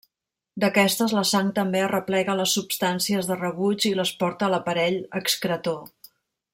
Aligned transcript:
D'aquestes, 0.61 1.11
la 1.17 1.23
sang 1.31 1.51
també 1.59 1.83
arreplega 1.89 2.35
les 2.41 2.55
substàncies 2.59 3.29
de 3.33 3.37
rebuig 3.45 3.87
i 3.93 3.95
les 4.03 4.15
porta 4.25 4.49
a 4.49 4.53
l'aparell 4.55 4.99
excretor. 5.23 5.83